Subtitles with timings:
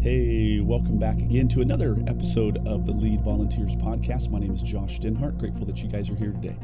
[0.00, 4.30] Hey, welcome back again to another episode of the Lead Volunteers Podcast.
[4.30, 5.38] My name is Josh Denhart.
[5.38, 6.56] Grateful that you guys are here today.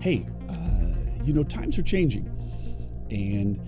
[0.00, 2.26] Hey, uh, you know, times are changing.
[3.10, 3.58] And,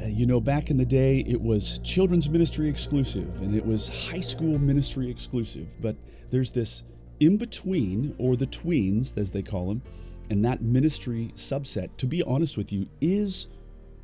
[0.00, 3.88] uh, you know, back in the day, it was children's ministry exclusive and it was
[3.88, 5.74] high school ministry exclusive.
[5.80, 5.96] But
[6.30, 6.84] there's this
[7.18, 9.82] in between, or the tweens, as they call them,
[10.30, 13.48] and that ministry subset, to be honest with you, is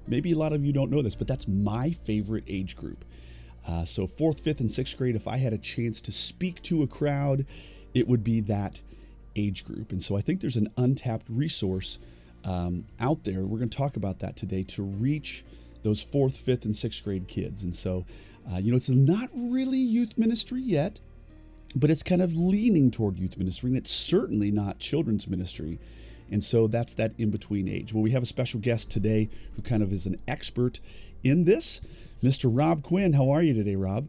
[0.09, 3.05] maybe a lot of you don't know this, but that's my favorite age group.
[3.69, 6.83] Uh, so, fourth, fifth, and sixth grade, if I had a chance to speak to
[6.83, 7.45] a crowd,
[7.93, 8.81] it would be that
[9.37, 9.93] age group.
[9.93, 11.99] And so, I think there's an untapped resource
[12.45, 13.43] um, out there.
[13.45, 15.45] We're going to talk about that today to reach
[15.83, 17.63] those fourth, fifth, and sixth grade kids.
[17.63, 18.07] And so,
[18.51, 21.01] uh, you know, it's not really youth ministry yet,
[21.77, 25.79] but it's kind of leaning toward youth ministry, and it's certainly not children's ministry.
[26.31, 27.93] And so that's that in between age.
[27.93, 30.81] Well, we have a special guest today who kind of is an expert
[31.23, 31.81] in this.
[32.23, 32.51] Mr.
[32.53, 33.13] Rob Quinn.
[33.13, 34.09] How are you today, Rob?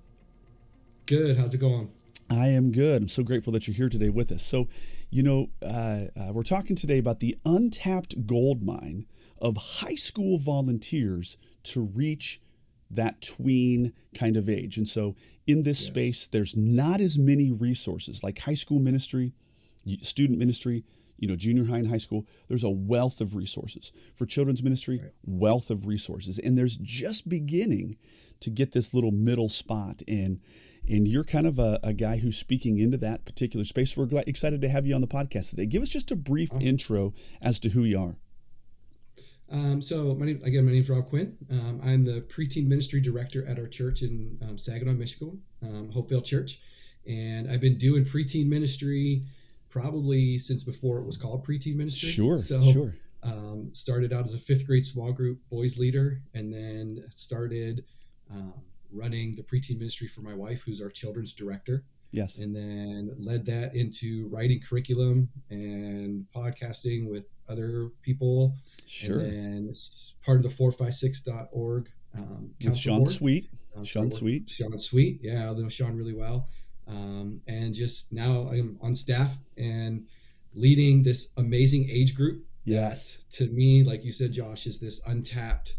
[1.05, 1.38] Good.
[1.38, 1.91] How's it going?
[2.30, 3.04] I am good.
[3.04, 4.44] I'm so grateful that you're here today with us.
[4.44, 4.67] So,
[5.09, 9.06] you know, uh, uh, we're talking today about the untapped gold mine
[9.39, 12.42] of high school volunteers to reach
[12.92, 14.78] that tween kind of age.
[14.78, 15.16] And so,
[15.47, 15.88] in this yes.
[15.88, 19.34] space, there's not as many resources like high school ministry,
[20.02, 20.84] student ministry,
[21.20, 23.92] you know, junior high and high school, there's a wealth of resources.
[24.16, 25.12] For children's ministry, right.
[25.25, 26.39] wealth of resources.
[26.39, 27.98] And there's just beginning
[28.39, 30.02] to get this little middle spot.
[30.08, 30.40] And
[30.88, 33.95] and you're kind of a, a guy who's speaking into that particular space.
[33.95, 35.67] We're glad, excited to have you on the podcast today.
[35.67, 36.64] Give us just a brief awesome.
[36.64, 38.16] intro as to who you are.
[39.52, 41.36] Um, so my name again, my name is Rob Quinn.
[41.52, 46.23] Um, I'm the preteen ministry director at our church in um, Saginaw, Michigan, um, Hopevale
[46.23, 46.59] Church,
[47.08, 49.25] and I've been doing preteen ministry
[49.70, 52.09] probably since before it was called preteen ministry.
[52.09, 52.95] Sure, so, sure.
[53.22, 57.84] Um, started out as a fifth grade small group boys leader, and then started
[58.31, 58.53] um,
[58.92, 61.84] running the preteen ministry for my wife, who's our children's director.
[62.12, 62.40] Yes.
[62.40, 68.56] And then led that into writing curriculum and podcasting with other people.
[68.88, 69.19] Sure.
[69.19, 69.75] And then
[70.25, 73.09] part of the 456.org um, with Sean board.
[73.09, 73.50] Sweet.
[73.84, 74.50] Sean Sweet.
[74.50, 75.19] Sean Sweet.
[75.22, 76.50] Yeah, I know Sean really well
[76.89, 80.07] um, and just now I'm on staff and
[80.53, 82.45] leading this amazing age group.
[82.63, 83.19] Yes.
[83.33, 85.75] To me, like you said, Josh, is this untapped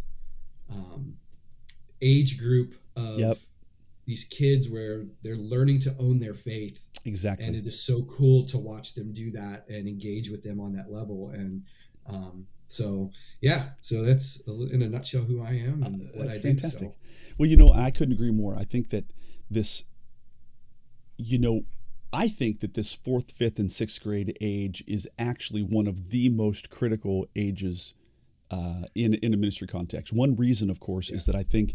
[0.71, 1.15] um,
[2.01, 3.39] age group of yep.
[4.07, 6.87] these kids where they're learning to own their faith.
[7.05, 7.47] Exactly.
[7.47, 10.73] And it is so cool to watch them do that and engage with them on
[10.75, 11.31] that level.
[11.31, 11.63] And
[12.07, 13.11] um, so,
[13.41, 16.89] yeah, so that's in a nutshell who I am and uh, what that's I fantastic.
[16.89, 17.35] Do, so.
[17.39, 18.55] Well, you know, I couldn't agree more.
[18.55, 19.13] I think that
[19.51, 19.85] this
[21.21, 21.63] you know,
[22.13, 26.29] I think that this fourth, fifth, and sixth grade age is actually one of the
[26.29, 27.95] most critical ages
[28.51, 30.13] uh, in in a ministry context.
[30.13, 31.17] One reason, of course, yeah.
[31.17, 31.75] is that I think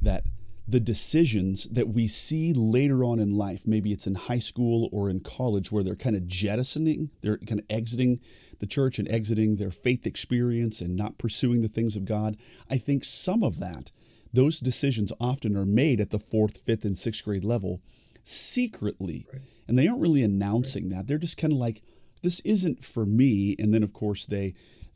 [0.00, 0.24] that
[0.66, 5.10] the decisions that we see later on in life, maybe it's in high school or
[5.10, 8.20] in college, where they're kind of jettisoning, they're kind of exiting
[8.60, 12.38] the church and exiting their faith experience and not pursuing the things of God.
[12.70, 13.90] I think some of that,
[14.32, 17.82] those decisions often are made at the fourth, fifth, and sixth grade level
[18.24, 19.26] secretly.
[19.32, 19.42] Right.
[19.68, 20.96] And they aren't really announcing right.
[20.96, 21.06] that.
[21.06, 21.82] They're just kind of like,
[22.22, 23.54] this isn't for me.
[23.58, 24.54] And then, of course, they,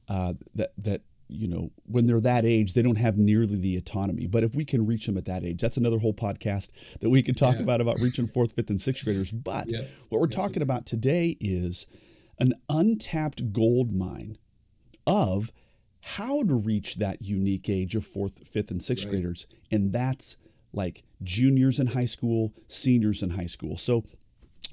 [0.08, 4.26] uh, that, that, you know, when they're that age, they don't have nearly the autonomy.
[4.26, 7.22] But if we can reach them at that age, that's another whole podcast that we
[7.22, 7.62] could talk yeah.
[7.62, 9.30] about about reaching fourth, fifth, and sixth graders.
[9.48, 9.82] But yeah.
[10.08, 11.86] what we're talking about today is
[12.38, 14.38] an untapped gold mine
[15.06, 15.52] of
[16.00, 19.12] how to reach that unique age of fourth, fifth, and sixth right.
[19.12, 19.46] graders.
[19.70, 20.36] And that's
[20.72, 23.76] like juniors in high school, seniors in high school.
[23.76, 24.04] So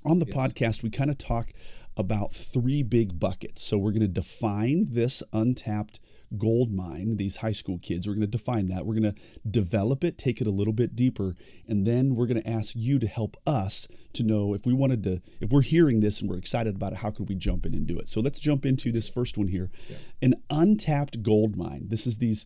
[0.03, 0.35] on the yes.
[0.35, 1.51] podcast, we kind of talk
[1.97, 3.61] about three big buckets.
[3.61, 5.99] So we're going to define this untapped
[6.37, 8.07] gold mine, these high school kids.
[8.07, 8.85] We're going to define that.
[8.85, 11.35] We're going to develop it, take it a little bit deeper,
[11.67, 15.03] and then we're going to ask you to help us to know if we wanted
[15.03, 17.73] to, if we're hearing this and we're excited about it, how could we jump in
[17.73, 18.09] and do it?
[18.09, 19.97] So let's jump into this first one here yeah.
[20.21, 21.85] an untapped gold mine.
[21.87, 22.45] This is these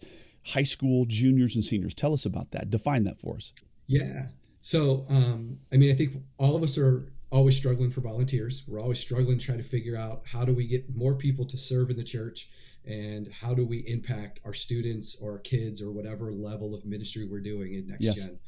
[0.49, 1.93] high school juniors and seniors.
[1.93, 2.69] Tell us about that.
[2.69, 3.53] Define that for us.
[3.87, 4.27] Yeah.
[4.61, 8.63] So, um, I mean, I think all of us are always struggling for volunteers.
[8.67, 11.57] We're always struggling to try to figure out how do we get more people to
[11.57, 12.49] serve in the church
[12.85, 17.27] and how do we impact our students or our kids or whatever level of ministry
[17.27, 18.25] we're doing in next yes.
[18.25, 18.39] gen.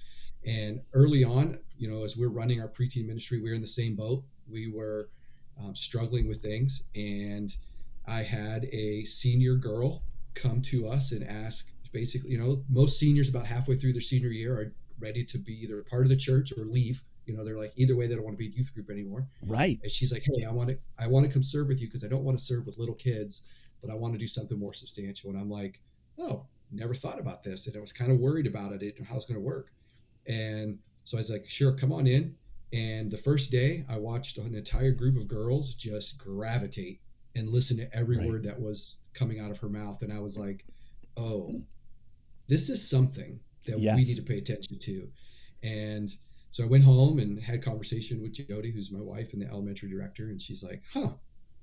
[0.45, 3.68] And early on, you know, as we're running our preteen ministry, we we're in the
[3.68, 4.24] same boat.
[4.50, 5.09] We were
[5.59, 7.56] um, struggling with things, and
[8.07, 10.01] I had a senior girl
[10.33, 14.29] come to us and ask basically, you know, most seniors about halfway through their senior
[14.29, 17.03] year are ready to be either part of the church or leave.
[17.25, 19.27] You know, they're like either way they don't want to be a youth group anymore.
[19.43, 19.79] Right.
[19.83, 22.03] And she's like, Hey, I want to I want to come serve with you because
[22.03, 23.43] I don't want to serve with little kids,
[23.81, 25.29] but I want to do something more substantial.
[25.29, 25.81] And I'm like,
[26.19, 27.67] Oh, never thought about this.
[27.67, 29.71] And I was kind of worried about it, how it's going to work.
[30.27, 32.35] And so I was like, sure, come on in.
[32.73, 37.01] And the first day, I watched an entire group of girls just gravitate
[37.35, 38.29] and listen to every right.
[38.29, 40.01] word that was coming out of her mouth.
[40.01, 40.65] And I was like,
[41.17, 41.61] oh,
[42.51, 43.95] this is something that yes.
[43.95, 45.07] we need to pay attention to.
[45.63, 46.13] And
[46.51, 49.89] so I went home and had conversation with Jody, who's my wife and the elementary
[49.89, 51.12] director, and she's like, "Huh."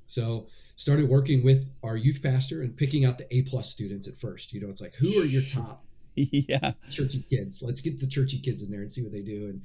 [0.07, 0.47] So
[0.77, 4.55] started working with our youth pastor and picking out the A plus students at first.
[4.55, 7.63] You know, it's like, who are your top yeah churchy kids?
[7.63, 9.51] Let's get the churchy kids in there and see what they do.
[9.51, 9.63] And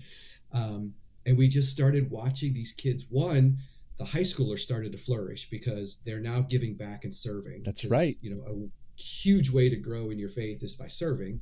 [0.52, 0.94] um,
[1.26, 3.06] and we just started watching these kids.
[3.10, 3.60] One,
[3.98, 7.64] the high schoolers started to flourish because they're now giving back and serving.
[7.64, 8.18] That's right.
[8.20, 11.42] You know, a huge way to grow in your faith is by serving.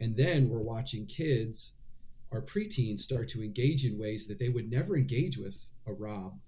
[0.00, 1.72] And then we're watching kids
[2.32, 6.38] our preteens start to engage in ways that they would never engage with a Rob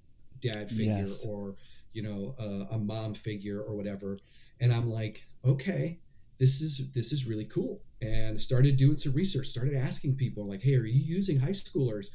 [0.40, 1.24] dad figure yes.
[1.26, 1.54] or
[1.92, 4.18] you know a, a mom figure or whatever.
[4.60, 5.98] And i'm like okay
[6.38, 7.82] this is this is really cool.
[8.02, 12.08] And started doing some research started asking people like hey are you using high schoolers?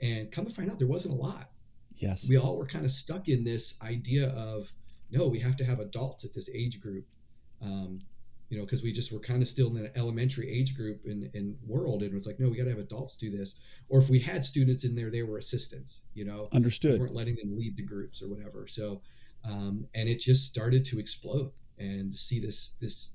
[0.00, 1.50] And come to find out there wasn't a lot.
[1.96, 2.28] Yes.
[2.28, 4.72] We all were kind of stuck in this idea of
[5.10, 7.04] no we have to have adults at this age group
[7.62, 7.98] um,
[8.48, 11.30] you know, because we just were kind of still in an elementary age group and,
[11.34, 13.56] and world, and it was like, no, we got to have adults do this.
[13.88, 16.02] Or if we had students in there, they were assistants.
[16.14, 16.94] You know, understood.
[16.94, 18.66] We weren't letting them lead the groups or whatever.
[18.66, 19.02] So,
[19.44, 23.12] um, and it just started to explode, and see this this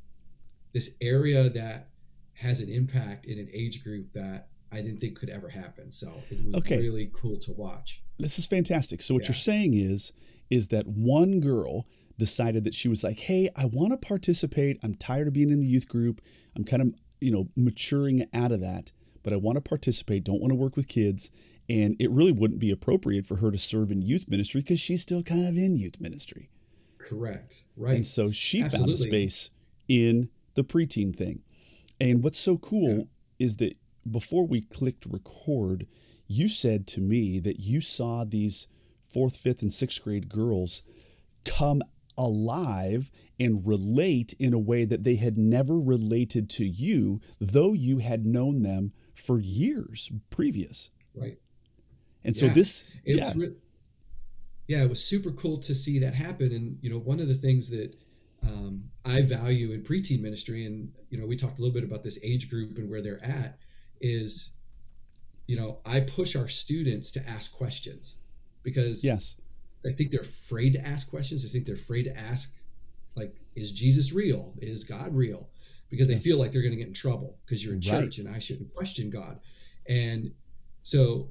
[0.73, 1.89] this area that
[2.33, 5.91] has an impact in an age group that I didn't think could ever happen.
[5.91, 6.77] So it was okay.
[6.77, 8.01] really cool to watch.
[8.17, 9.01] This is fantastic.
[9.01, 9.29] So what yeah.
[9.29, 10.13] you're saying is
[10.49, 11.87] is that one girl
[12.17, 14.77] decided that she was like, hey, I want to participate.
[14.83, 16.21] I'm tired of being in the youth group.
[16.55, 18.91] I'm kind of, you know, maturing out of that,
[19.23, 21.31] but I want to participate, don't want to work with kids.
[21.69, 25.01] And it really wouldn't be appropriate for her to serve in youth ministry because she's
[25.01, 26.49] still kind of in youth ministry.
[26.97, 27.63] Correct.
[27.75, 27.95] Right.
[27.95, 28.93] And so she Absolutely.
[28.93, 29.49] found a space
[29.87, 31.41] in the preteen thing.
[31.99, 33.05] And what's so cool yeah.
[33.45, 33.77] is that
[34.09, 35.87] before we clicked record,
[36.27, 38.67] you said to me that you saw these
[39.07, 40.81] fourth, fifth, and sixth grade girls
[41.45, 41.81] come
[42.17, 47.99] alive and relate in a way that they had never related to you, though you
[47.99, 50.89] had known them for years previous.
[51.15, 51.37] Right.
[52.23, 52.39] And yeah.
[52.39, 53.33] so this, it yeah.
[53.35, 53.55] Re-
[54.67, 56.53] yeah, it was super cool to see that happen.
[56.53, 57.95] And, you know, one of the things that
[58.41, 62.03] um, I value in preteen ministry, and, you know, we talked a little bit about
[62.03, 63.57] this age group and where they're at,
[63.99, 64.53] is,
[65.47, 68.17] you know, I push our students to ask questions
[68.63, 69.35] because yes
[69.85, 71.45] I think they're afraid to ask questions.
[71.45, 72.53] I think they're afraid to ask,
[73.15, 74.53] like, is Jesus real?
[74.59, 75.49] Is God real?
[75.89, 76.23] Because they yes.
[76.23, 78.73] feel like they're going to get in trouble because you're in church and I shouldn't
[78.73, 79.39] question God.
[79.87, 80.31] And
[80.81, 81.29] so,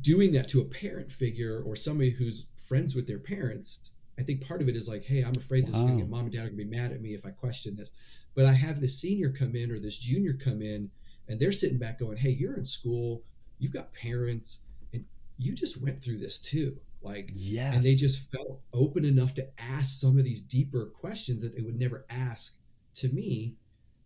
[0.00, 3.78] doing that to a parent figure or somebody who's friends with their parents,
[4.18, 5.68] I think part of it is like, hey, I'm afraid wow.
[5.68, 7.14] this is going to get mom and dad are going to be mad at me
[7.14, 7.92] if I question this.
[8.34, 10.90] But I have this senior come in or this junior come in,
[11.28, 13.22] and they're sitting back going, hey, you're in school,
[13.58, 14.60] you've got parents,
[14.92, 15.04] and
[15.38, 16.76] you just went through this too
[17.06, 17.74] like, yes.
[17.74, 21.62] And they just felt open enough to ask some of these deeper questions that they
[21.62, 22.54] would never ask
[22.96, 23.54] to me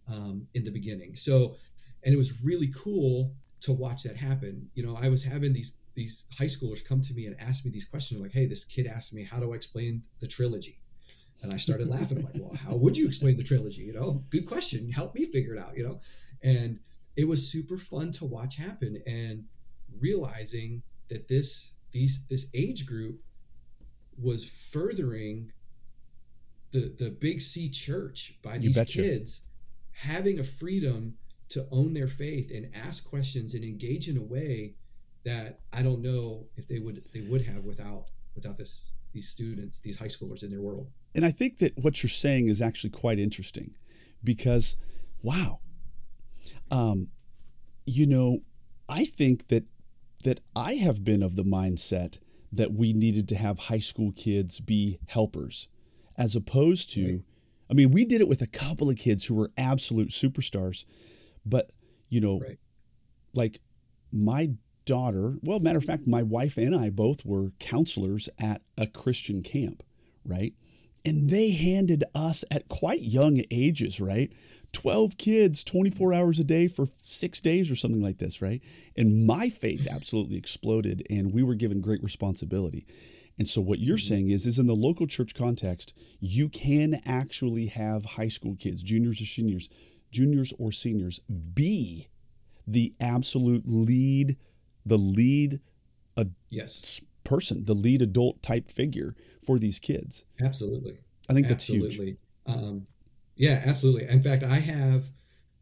[0.09, 1.17] um, in the beginning.
[1.17, 1.57] So,
[2.05, 4.71] and it was really cool to watch that happen.
[4.75, 7.71] You know, I was having these these high schoolers come to me and ask me
[7.71, 10.81] these questions like, "Hey, this kid asked me how do I explain the trilogy,"
[11.43, 12.19] and I started laughing.
[12.19, 13.83] I'm like, "Well, how would you explain the trilogy?
[13.83, 14.91] You know, good question.
[14.91, 15.77] Help me figure it out.
[15.77, 16.01] You know,"
[16.43, 16.79] and
[17.17, 19.45] it was super fun to watch happen and
[19.99, 23.21] realizing that this these this age group
[24.21, 25.53] was furthering
[26.73, 29.43] the the big C church by these kids
[29.93, 31.17] having a freedom
[31.51, 34.75] to own their faith and ask questions and engage in a way
[35.25, 39.81] that I don't know if they would they would have without without this these students
[39.81, 40.89] these high schoolers in their world.
[41.15, 43.75] And I think that what you're saying is actually quite interesting
[44.23, 44.77] because
[45.23, 45.61] wow.
[46.71, 47.09] Um
[47.85, 48.39] you know,
[48.89, 49.65] I think that
[50.23, 52.19] that I have been of the mindset
[52.53, 55.69] that we needed to have high school kids be helpers
[56.17, 57.23] as opposed to right.
[57.71, 60.85] I mean we did it with a couple of kids who were absolute superstars
[61.47, 61.73] but
[62.09, 62.59] you know right.
[63.35, 63.61] like
[64.13, 64.51] my
[64.85, 69.43] daughter well matter of fact my wife and I both were counselors at a Christian
[69.43, 69.83] camp
[70.25, 70.55] right
[71.05, 74.33] and they handed us at quite young ages right
[74.73, 78.63] 12 kids 24 hours a day for six days or something like this, right?
[78.97, 82.87] And my faith absolutely exploded and we were given great responsibility.
[83.39, 84.07] And so what you're mm-hmm.
[84.07, 88.83] saying is is in the local church context, you can actually have high school kids,
[88.83, 89.69] juniors or seniors,
[90.11, 91.21] juniors or seniors
[91.55, 92.09] be
[92.67, 94.37] the absolute lead,
[94.85, 95.61] the lead
[96.17, 97.01] a yes.
[97.25, 100.25] person, the lead adult type figure for these kids.
[100.43, 100.99] Absolutely.
[101.29, 101.89] I think Absolutely.
[101.89, 102.17] that's huge.
[102.47, 102.87] Um,
[103.41, 104.07] yeah, absolutely.
[104.07, 105.05] In fact, I have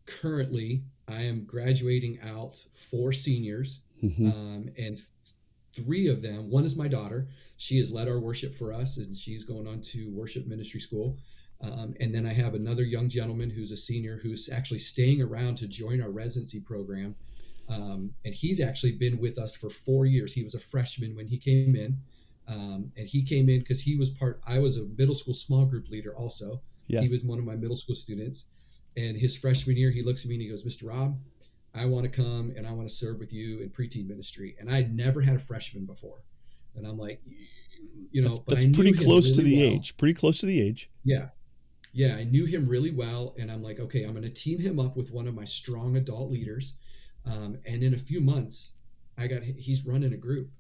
[0.07, 4.33] currently I am graduating out four seniors, Mhm.
[4.35, 5.01] um, and
[5.73, 6.51] three of them.
[6.51, 7.29] One is my daughter.
[7.57, 11.17] She has led our worship for us, and she's going on to worship ministry school.
[11.61, 15.57] Um, and then I have another young gentleman who's a senior who's actually staying around
[15.59, 17.15] to join our residency program.
[17.69, 20.33] Um, and he's actually been with us for four years.
[20.35, 21.99] He was a freshman when he came in.
[22.47, 25.65] Um, and he came in because he was part, I was a middle school small
[25.67, 26.63] group leader also.
[26.89, 27.09] Yes.
[27.09, 28.47] He was one of my middle school students.
[28.97, 30.89] And his freshman year, he looks at me and he goes, Mr.
[30.89, 31.19] Rob,
[31.75, 34.57] I want to come and I want to serve with you in preteen ministry.
[34.59, 36.25] And I'd never had a freshman before.
[36.75, 37.23] And I'm like,
[38.11, 39.75] you know, that's that's pretty close to the well.
[39.75, 39.97] age.
[39.97, 40.91] Pretty close to the age.
[41.05, 41.29] Yeah.
[41.93, 42.17] Yeah.
[42.17, 43.35] I knew him really well.
[43.39, 45.97] And I'm like, okay, I'm going to team him up with one of my strong
[45.97, 46.75] adult leaders.
[47.25, 48.73] Um, and in a few months,
[49.17, 50.51] I got, he's running a group.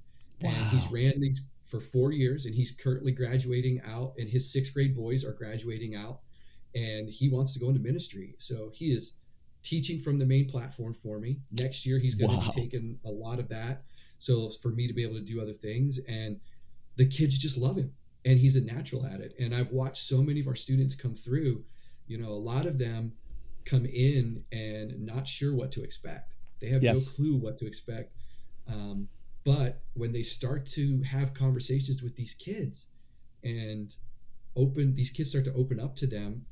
[0.40, 4.14] And he's ran these for four years and he's currently graduating out.
[4.18, 6.20] And his sixth grade boys are graduating out.
[6.74, 8.34] And he wants to go into ministry.
[8.38, 9.14] So he is
[9.62, 11.40] teaching from the main platform for me.
[11.52, 12.40] Next year, he's going Wow.
[12.50, 13.84] to be taking a lot of that.
[14.18, 15.98] So for me to be able to do other things.
[16.08, 16.40] And
[16.96, 17.92] the kids just love him
[18.24, 19.34] and he's a natural at it.
[19.38, 21.64] And I've watched so many of our students come through,
[22.06, 23.12] you know, a lot of them
[23.64, 26.34] come in and not sure what to expect.
[26.60, 27.06] They have Yes.
[27.06, 28.14] no clue what to expect.
[28.66, 29.08] Um,
[29.48, 32.88] but when they start to have conversations with these kids
[33.42, 33.96] and
[34.54, 36.44] open, these kids start to open up to them.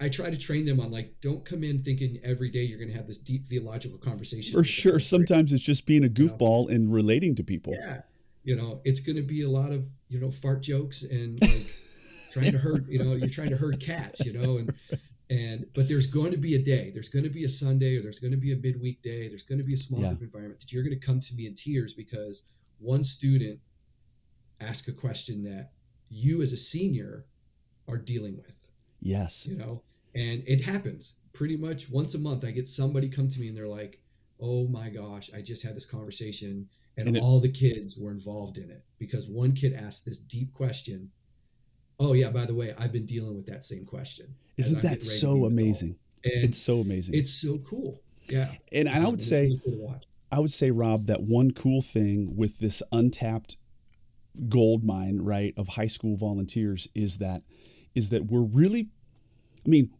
[0.00, 2.90] I try to train them on like, don't come in thinking every day you're going
[2.90, 4.52] to have this deep theological conversation.
[4.52, 4.98] For sure.
[4.98, 6.14] Sometimes it's just being a know?
[6.14, 7.76] goofball and relating to people.
[7.78, 8.00] Yeah.
[8.42, 11.72] You know, it's going to be a lot of, you know, fart jokes and like
[12.32, 14.74] trying to hurt, you know, you're trying to herd cats, you know, and,
[15.28, 18.02] and, but there's going to be a day, there's going to be a Sunday or
[18.02, 20.10] there's going to be a midweek day, there's going to be a small Yeah.
[20.10, 22.44] group environment that you're going to come to me in tears because
[22.78, 23.58] one student
[24.60, 25.72] asked a question that
[26.08, 27.26] you as a senior
[27.88, 28.56] are dealing with
[29.00, 29.46] Yes.
[29.46, 29.82] you know
[30.14, 33.56] and it happens pretty much once a month i get somebody come to me and
[33.56, 34.00] they're like
[34.40, 38.10] oh my gosh i just had this conversation and, And it- all the kids were
[38.12, 41.10] involved in it because one kid asked this deep question
[42.00, 44.90] oh yeah by the way i've been dealing with that same question Isn't that getting
[44.92, 45.96] ready to be so amazing?
[46.22, 47.14] It's so amazing.
[47.14, 50.00] It's so cool yeah and and I would say cool.
[50.30, 53.56] I would say, Rob, that one cool thing with this untapped
[54.48, 57.42] gold mine, right, of high school volunteers is that
[57.94, 58.88] is that we're really,
[59.64, 59.90] I mean,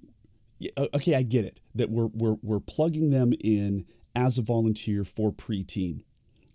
[0.95, 5.33] okay, I get it that we're we're we're plugging them in as a volunteer for
[5.33, 6.03] preteen,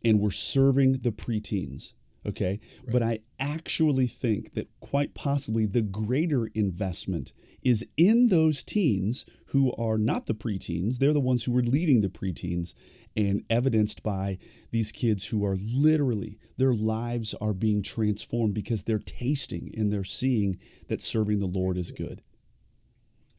[0.03, 1.93] and we're serving the preteens.
[2.23, 2.59] Okay,
[2.91, 9.73] but I actually think that quite possibly the greater investment is in those teens who
[9.73, 10.97] are not the preteens.
[10.99, 12.75] They're the ones who are leading the preteens,
[13.15, 14.37] and evidenced by
[14.71, 20.03] these kids who are literally, their lives are being transformed because they're tasting and they're
[20.03, 22.21] seeing that serving the Lord is good.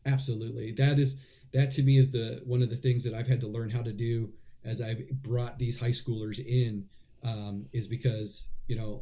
[0.05, 1.17] absolutely that is
[1.53, 3.83] that to me is the one of the things that i've had to learn how
[3.83, 4.33] to do
[4.65, 6.85] as i've brought these high schoolers in
[7.25, 8.93] um, is because you know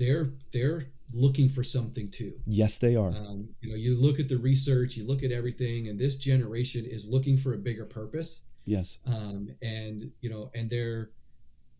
[0.00, 3.08] they're they're looking for something too Yes, they are.
[3.08, 6.82] um, you know you look at the research you look at everything and this generation
[6.96, 8.30] is looking for a bigger purpose
[8.76, 8.98] Yes.
[9.14, 11.10] um, and you know and they're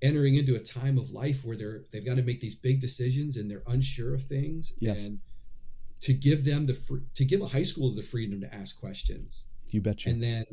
[0.02, 3.36] entering into a time of life where they're they've got to make these big decisions
[3.38, 5.06] and they're unsure of things Yes.
[5.06, 5.20] and
[6.06, 9.44] to give them the fr- to give a high schooler the freedom to ask questions
[9.74, 10.10] You betcha.
[10.10, 10.44] and then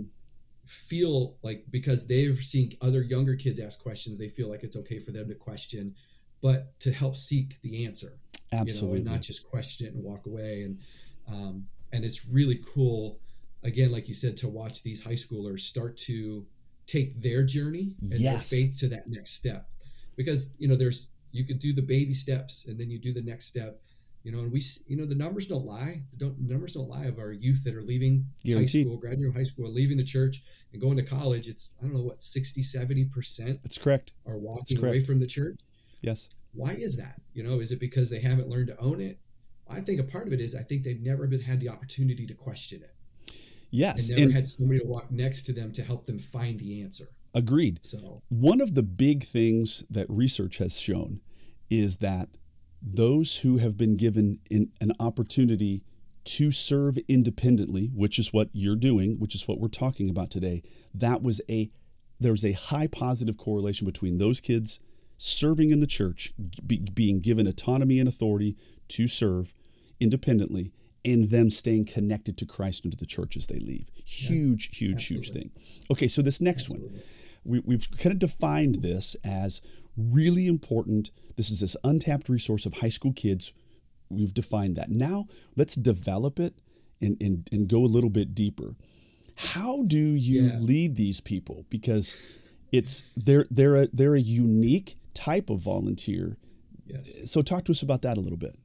[0.66, 5.00] feel like because they're seeing other younger kids ask questions they feel like it's okay
[5.00, 5.94] for them to question
[6.42, 8.18] but to help seek the answer
[8.52, 9.00] Absolutely.
[9.00, 10.64] you know, and not just question it and walk away.
[10.64, 10.80] And
[11.28, 13.20] um, and it's really cool,
[13.64, 16.46] again, like you said, to watch these high schoolers start to
[16.88, 18.50] take their journey and Yes.
[18.50, 19.70] their faith to that next step.
[20.18, 23.22] Because you know, there's you could do the baby steps and then you do the
[23.22, 23.82] next step.
[24.24, 26.04] You know, and we, you know, the numbers don't lie.
[26.14, 28.82] The don't, numbers don't lie of our youth that are leaving Guaranteed.
[28.86, 30.44] high school, graduating high school, leaving the church
[30.74, 31.48] and going to college.
[31.48, 34.12] It's, I don't know what, 60, 70% That's correct.
[34.28, 35.60] are walking away from the church
[36.02, 36.30] Yes.
[36.54, 39.20] why is that you know is it because they haven't learned to own it
[39.70, 42.26] i think a part of it is i think they've never been had the opportunity
[42.28, 42.94] to question it
[43.74, 44.10] Yes.
[44.10, 46.82] and never And had somebody to walk next to them to help them find the
[46.82, 47.80] answer agreed.
[47.84, 51.22] so One of the big things that research has shown
[51.70, 52.28] is that
[52.82, 55.86] those who have been given in, an opportunity
[56.26, 60.62] to serve independently, which is what you're doing, which is what we're talking about today,
[60.94, 61.70] that was a
[62.20, 64.80] there's a high positive correlation between those kids
[65.24, 66.34] serving in the church,
[66.66, 68.56] be, being given autonomy and authority
[68.88, 69.54] to serve
[70.00, 70.72] independently,
[71.06, 73.88] and them staying connected to Christ and to the church as they leave.
[74.04, 75.42] Huge, huge, huge Absolutely.
[75.42, 75.52] thing.
[75.92, 77.02] Okay, so this next one
[77.44, 79.62] we, we've kind of defined this as
[79.96, 81.12] really important.
[81.38, 83.54] This is this untapped resource of high school kids.
[84.10, 84.90] We've defined that.
[84.90, 86.56] Now let's develop it
[87.00, 88.76] and, and, and go a little bit deeper.
[89.36, 90.58] How do you Yeah.
[90.60, 91.66] lead these people?
[91.70, 92.18] Because
[92.72, 96.38] it's they're they're a, they're a unique type of volunteer.
[96.86, 97.32] Yes.
[97.32, 98.58] So talk to us about that a little bit.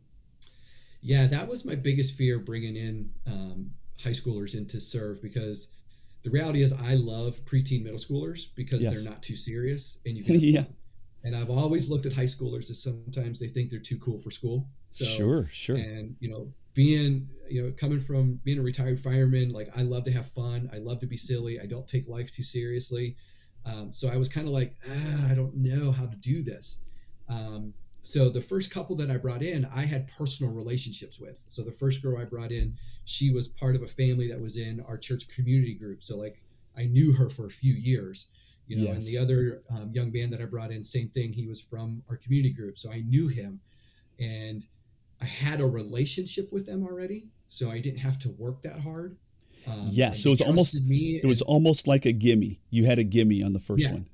[1.00, 3.71] Yeah, that was my biggest fear bringing in um,
[4.03, 5.69] high schoolers into serve because
[6.25, 8.95] the reality is I love preteen middle schoolers because Yes.
[8.95, 10.65] they're not too serious and you can Yeah.
[11.23, 14.31] And I've always looked at high schoolers as sometimes they think they're too cool for
[14.31, 14.69] school.
[14.91, 15.76] So, sure, sure.
[15.76, 20.05] And you know, being you know coming from being a retired fireman, like I love
[20.05, 20.71] to have fun.
[20.73, 21.61] I love to be silly.
[21.61, 23.17] I don't take life too seriously.
[23.66, 26.78] Um, so I was kind of like, ah, I don't know how to do this.
[27.28, 31.42] Um, so the first couple that I brought in, I had personal relationships with.
[31.49, 34.56] So the first girl I brought in, she was part of a family that was
[34.56, 36.04] in our church community group.
[36.04, 36.40] So like
[36.78, 38.28] I knew her for a few years,
[38.68, 38.90] you know.
[38.94, 41.32] And the other um, young man that I brought in, same thing.
[41.32, 43.61] He was from our community group, so I knew him,
[44.20, 44.64] and
[45.20, 49.16] I had a relationship with them already, so I didn't have to work that hard.
[49.66, 51.20] Um, Yeah, so they it's almost me.
[51.23, 52.61] it was almost like a gimme.
[52.70, 53.92] You had a gimme on the first Yeah.
[53.92, 54.06] one.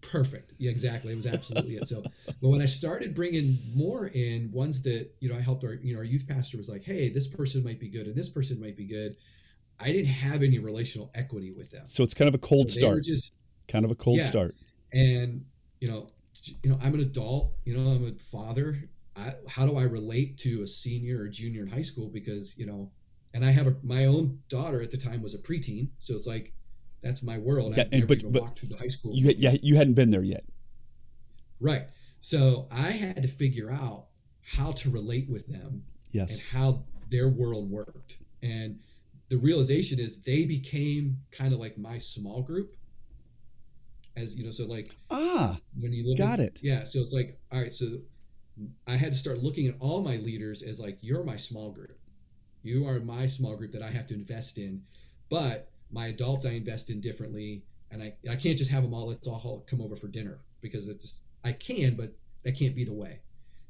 [0.00, 0.52] perfect.
[0.58, 1.12] Yeah, exactly.
[1.12, 1.88] It was absolutely it.
[1.88, 5.74] So, but when I started bringing more in, ones that you know I helped our
[5.74, 8.28] you know our youth pastor was like, hey, this person might be good and this
[8.28, 9.16] person might be good.
[9.80, 11.84] I didn't have any relational equity with them.
[11.86, 13.04] So it's kind of a cold So start.
[13.04, 13.32] just
[13.66, 14.26] kind of a cold Yeah.
[14.26, 14.54] start.
[14.92, 15.44] and
[15.80, 16.08] you know
[16.62, 20.38] you know i'm an adult you know i'm a father I, how do i relate
[20.38, 22.90] to a senior or junior in high school because you know
[23.34, 26.26] and i have a, my own daughter at the time was a preteen so it's
[26.26, 26.52] like
[27.02, 29.76] that's my world Yeah, and- but- but walked through the high school You yeah, you
[29.76, 30.44] hadn't been there yet.
[31.60, 31.84] right
[32.20, 34.06] so i had to figure out
[34.56, 36.32] how to relate with them Yes.
[36.34, 38.18] and how their world worked.
[38.40, 38.78] And
[39.30, 42.76] the realization is they became kind of like my small group.
[44.16, 46.60] As you know, so like Ah, when you look got at, it.
[46.62, 46.84] Yeah.
[46.84, 47.98] So it's like, all right, so
[48.86, 51.98] I had to start looking at all my leaders as like, you're my small group.
[52.64, 54.82] You are my small group that I have to invest in.
[55.30, 57.62] But my adults I invest in differently.
[57.90, 60.88] And I, I can't just have them all, let's all come over for dinner because
[60.88, 63.20] it's just, I can, but that can't be the way.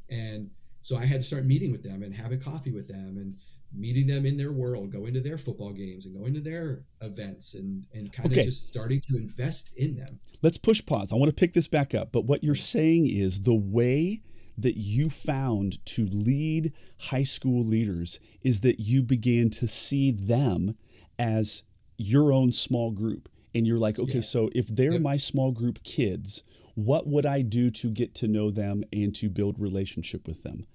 [0.09, 3.37] And so I had to start meeting with them and having coffee with them and
[3.77, 7.55] meeting them in their world, going to their football games and going to their events
[7.55, 8.41] and, and kind Okay.
[8.41, 10.21] of just starting to invest in them.
[10.41, 11.13] Let's push pause.
[11.13, 12.13] I want to pick this back up.
[12.13, 14.23] But what you're saying is the way
[14.57, 20.77] that you found to lead high school leaders is that you began to see them
[21.19, 21.63] as
[21.97, 23.29] your own small group.
[23.55, 24.21] And you're like, okay, Yeah.
[24.23, 25.01] so if they're Yep.
[25.01, 26.43] my small group kids,
[26.75, 30.67] what would I do to get to know them and to build relationship with them?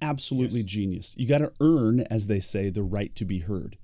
[0.00, 0.70] Absolutely Yes.
[0.70, 1.14] genius.
[1.18, 3.76] You got to earn, as they say, the right to be heard.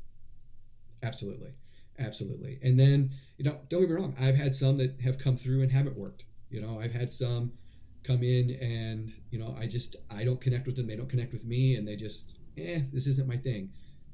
[1.03, 1.51] Absolutely.
[1.99, 2.59] Absolutely.
[2.63, 5.63] And then, you know, don't get me wrong, I've had some that have come through
[5.63, 6.25] and haven't worked.
[6.51, 7.53] You know, I've had some
[8.05, 11.33] come in and, you know, I just I don't connect with them, they don't connect
[11.33, 13.71] with me and they just eh, this isn't my thing.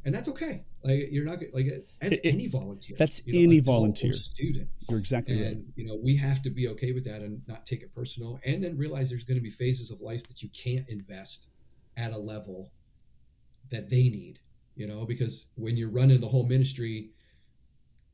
[0.06, 0.64] And that's okay.
[0.82, 2.96] Like you're not like it's, that's It- any volunteer.
[2.98, 4.12] that's you know, any volunteer.
[4.12, 4.68] student.
[4.88, 5.64] You're exactly And right.
[5.76, 8.62] you know, we have to be okay with that and not take it personal and
[8.62, 11.46] then realize there's going to be phases of life that you can't invest
[11.96, 12.70] at a level
[13.70, 14.40] that they need,
[14.76, 17.10] you know, because when you're running the whole ministry,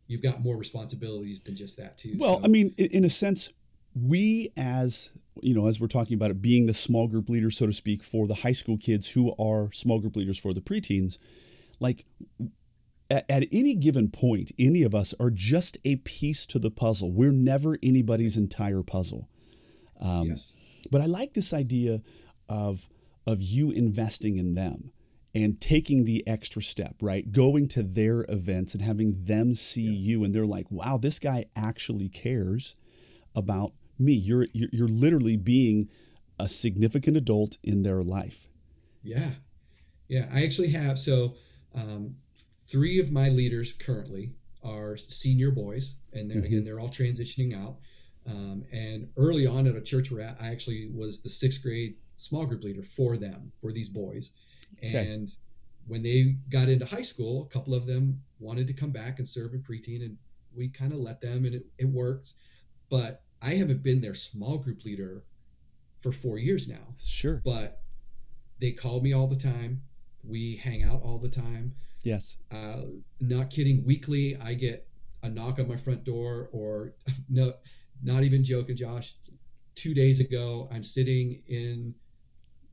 [0.07, 2.15] you've got more responsibilities than just that too.
[2.19, 3.51] Well, So, I mean, in a sense,
[3.95, 5.11] we as
[5.43, 8.03] you know, as we're talking about it being the small group leader, so to speak,
[8.03, 11.19] for the high school kids who are small group leaders for the preteens,
[11.79, 12.05] like
[13.11, 17.11] at, at any given point, any of us are just a piece to the puzzle.
[17.11, 19.29] We're never anybody's entire puzzle.
[20.01, 20.53] Um, yes.
[20.91, 22.03] But I like this idea
[22.49, 22.89] of
[23.27, 24.93] of you investing in them
[25.35, 27.31] and taking the extra step, right?
[27.31, 31.45] Going to their events and having them see you and they're like, "Wow, this guy
[31.55, 32.77] actually cares
[33.35, 35.89] about me." You're you're, literally being
[36.39, 38.49] a significant adult in their life.
[39.03, 39.33] Yeah.
[40.09, 40.29] Yeah.
[40.33, 41.37] I actually have so
[41.75, 42.17] um,
[42.67, 46.47] three of my leaders currently are senior boys, and they're, Mhm.
[46.47, 47.79] again, they're all transitioning out.
[48.27, 51.97] Um, and early on at a church we're at, I actually was the sixth grade
[52.17, 54.33] small group leader for them, for these boys.
[54.79, 55.13] Okay.
[55.13, 55.35] And
[55.87, 59.29] when they got into high school, a couple of them wanted to come back and
[59.29, 60.19] serve in preteen, and
[60.55, 62.35] we kind of let them, and it, it worked.
[62.91, 65.25] But I haven't been their small group leader
[66.01, 67.41] for four years now Sure.
[67.45, 67.83] but
[68.61, 69.83] they call me all the time.
[70.23, 71.75] We hang out all the time.
[72.03, 72.37] Yes.
[72.51, 72.83] Uh,
[73.21, 73.85] not kidding.
[73.87, 74.87] Weekly, I get
[75.23, 76.95] a knock on my front door, or
[77.29, 77.55] no,
[78.03, 79.15] not even joking, Josh.
[79.75, 81.95] Two days ago, I'm sitting in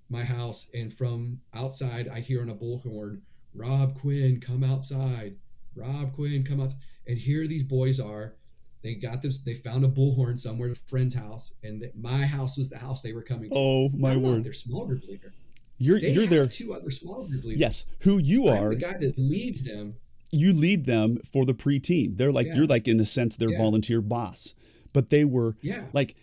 [0.10, 3.22] my house, and from outside, I hear on a bullhorn,
[3.54, 5.36] "Rob Quinn, come outside!
[5.76, 6.74] Rob Quinn, come out!"
[7.06, 8.36] And here these boys are.
[8.88, 9.40] They got this.
[9.40, 13.02] They found a bullhorn somewhere at a friend's house, and my house was the house
[13.02, 13.56] they were coming to.
[13.58, 14.46] Oh my I'm word.
[14.46, 15.34] their small group leader.
[15.78, 16.48] You're They you're there.
[16.48, 17.60] two other small group leaders.
[17.60, 17.86] Yes.
[18.04, 19.96] Who you I'm are the guy that leads them,
[20.32, 22.16] you lead them for the preteen.
[22.16, 22.56] They're like Yeah.
[22.56, 23.58] you're like in a sense their Yeah.
[23.58, 24.54] volunteer boss.
[24.94, 25.88] But they were Yeah.
[25.92, 26.16] like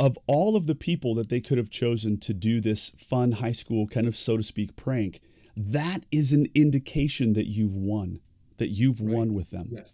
[0.00, 3.52] of all of the people that they could have chosen to do this fun high
[3.52, 5.20] school kind of so to speak prank,
[5.56, 8.18] that is an indication that you've won,
[8.56, 9.14] that you've Right.
[9.14, 9.68] won with them.
[9.70, 9.92] Yes.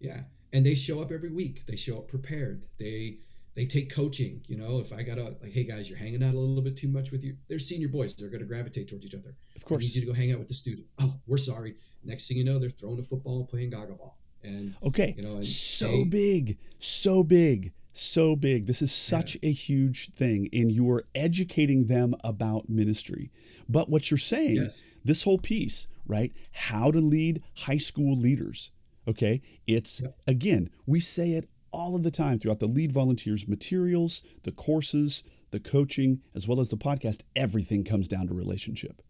[0.00, 0.24] Yeah.
[0.52, 1.64] And they show up every week.
[1.66, 2.62] They show up prepared.
[2.78, 3.18] They
[3.54, 4.42] they take coaching.
[4.46, 6.88] You know, if I gotta like, hey guys, you're hanging out a little bit too
[6.88, 7.36] much with you.
[7.48, 8.14] They're senior boys.
[8.14, 9.34] They're gonna gravitate towards each other.
[9.56, 10.94] Of course I need you to go hang out with the students.
[10.98, 11.74] Oh, we're sorry.
[12.04, 14.16] Next thing you know, they're throwing a football, playing gaga ball.
[14.44, 15.14] And Okay.
[15.16, 18.66] you know, and so big, so big, so big.
[18.66, 20.48] This is such a huge thing.
[20.52, 23.32] And you are educating them about ministry.
[23.68, 24.84] But what you're saying, Yes.
[25.04, 26.32] this whole piece, right?
[26.52, 28.70] How to lead high school leaders.
[29.08, 29.40] Okay.
[29.66, 30.18] It's, Yep.
[30.26, 35.22] again, we say it all of the time throughout the lead volunteers materials, the courses,
[35.50, 37.22] the coaching, as well as the podcast.
[37.34, 39.02] Everything comes down to relationship.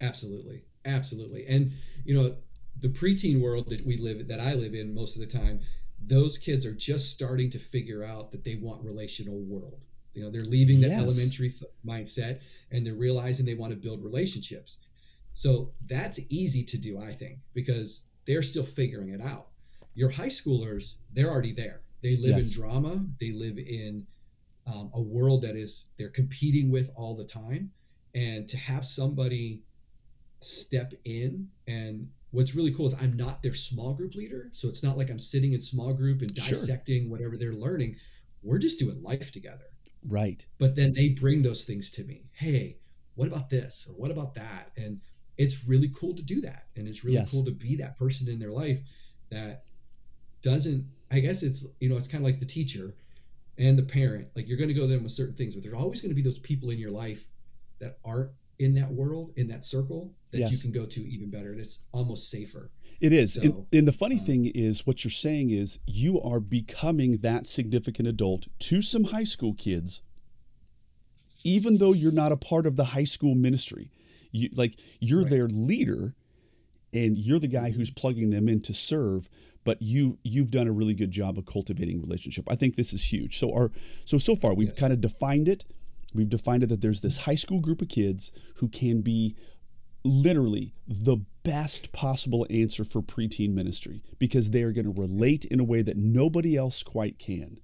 [0.00, 1.46] Absolutely, absolutely.
[1.46, 1.72] And
[2.04, 2.36] you know,
[2.80, 5.60] the preteen world that we live that I live in most of the time,
[6.02, 9.80] those kids are just starting to figure out that they want relational world.
[10.14, 11.00] You know, they're leaving that Yes.
[11.02, 14.78] elementary th- mindset and they're realizing they want to build relationships.
[15.34, 19.48] So that's easy to do, I think, because they're still figuring it out.
[19.94, 21.80] Your high schoolers, they're already there.
[22.00, 22.54] They live Yes.
[22.54, 23.06] in drama.
[23.18, 24.06] They live in
[24.66, 27.72] um, a world that is they're competing with all the time,
[28.14, 29.64] and to have somebody
[30.40, 34.48] step in and what's really cool is I'm not their small group leader.
[34.52, 36.56] So it's not like I'm sitting in small group and Sure.
[36.56, 37.96] dissecting whatever they're learning.
[38.42, 39.66] We're just doing life together.
[40.04, 40.46] Right.
[40.58, 42.30] But then they bring those things to me.
[42.32, 42.78] Hey,
[43.16, 43.86] what about this?
[43.88, 44.70] Or what about that?
[44.76, 45.00] And
[45.40, 46.66] it's really cool to do that.
[46.76, 47.32] And it's really Yes.
[47.32, 48.82] cool to be that person in their life
[49.30, 49.64] that
[50.42, 52.94] doesn't, I guess it's, you know, it's kind of like the teacher
[53.56, 54.28] and the parent.
[54.36, 56.14] Like you're going to go to them with certain things, but there's always going to
[56.14, 57.24] be those people in your life
[57.78, 61.52] that aren't in that world, in that circle that you can go to even better.
[61.52, 62.70] And it's almost safer.
[63.00, 63.38] It is.
[63.38, 67.46] and, and the funny um, thing is, what you're saying is you are becoming that
[67.46, 70.02] significant adult to some high school kids,
[71.44, 73.90] even though you're not a part of the high school ministry.
[74.32, 75.30] You like you're Right.
[75.30, 76.14] their leader,
[76.92, 77.78] and you're the guy mm-hmm.
[77.78, 79.28] who's plugging them in to serve.
[79.62, 82.46] But you you've done a really good job of cultivating relationship.
[82.50, 83.38] I think this is huge.
[83.38, 83.70] So our
[84.04, 84.78] so so far we've Yes.
[84.78, 85.64] kind of defined it.
[86.14, 89.36] We've defined it that there's this high school group of kids who can be
[90.02, 95.60] literally the best possible answer for preteen ministry because they are going to relate in
[95.60, 97.58] a way that nobody else quite can.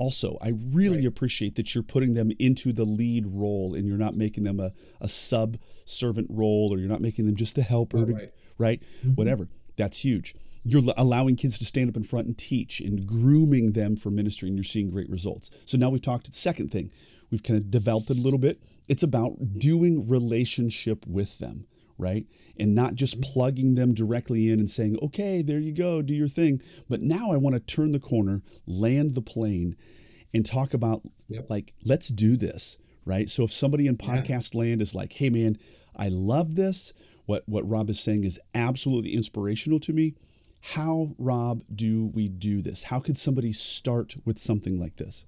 [0.00, 1.06] Also, I really Right.
[1.06, 4.72] appreciate that you're putting them into the lead role and you're not making them a,
[4.98, 8.32] a sub servant role or you're not making them just the helper, Oh, to- right.
[8.56, 8.82] right?
[9.04, 9.16] Mhm.
[9.16, 9.48] Whatever.
[9.76, 10.34] That's huge.
[10.64, 14.48] You're allowing kids to stand up in front and teach and grooming them for ministry,
[14.48, 15.50] and you're seeing great results.
[15.66, 16.34] So now we've talked.
[16.34, 16.90] Second thing,
[17.30, 18.58] we've kind of developed it a little bit.
[18.88, 21.66] It's about doing relationship with them,
[22.00, 22.26] right?
[22.58, 23.32] And not just Mm-hmm.
[23.32, 26.60] plugging them directly in and saying, okay, there you go, do your thing.
[26.88, 29.76] But now I want to turn the corner, land the plane,
[30.34, 31.46] and talk about Yep.
[31.50, 33.28] like, let's do this, right?
[33.28, 34.06] So if somebody in Yeah.
[34.22, 35.58] podcast land is like, hey, man,
[35.96, 36.92] I love this.
[37.26, 40.14] What, what Rob is saying is absolutely inspirational to me.
[40.74, 42.84] How, Rob, do we do this?
[42.84, 45.24] How could somebody start with something like this?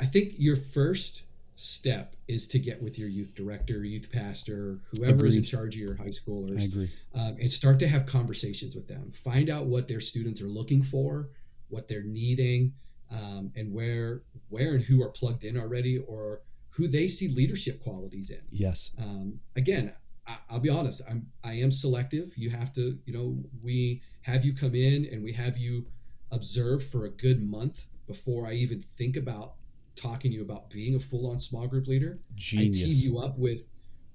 [0.00, 1.22] I think your first
[1.56, 5.80] step is to get with your youth director, youth pastor, whoever is in charge of
[5.80, 6.60] your high schoolers.
[6.60, 6.90] I agree.
[7.14, 9.12] um, and start to have conversations with them.
[9.12, 11.28] Find out what their students are looking for,
[11.68, 12.72] what they're needing,
[13.10, 16.40] um, and where where and who are plugged in already, or
[16.70, 18.40] who they see leadership qualities in.
[18.50, 18.90] Yes.
[18.98, 19.92] Um, again,
[20.26, 21.02] I, I'll be honest.
[21.08, 22.32] I'm I am selective.
[22.36, 25.86] You have to, you know, we have you come in and we have you
[26.32, 29.54] observe for a good month before I even think about
[29.96, 32.18] talking to you about being a full on small group leader.
[32.52, 33.66] I team you up with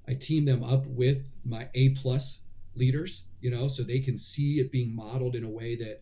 [0.07, 2.39] I team them up with my A plus
[2.75, 6.01] leaders, you know, so they can see it being modeled in a way that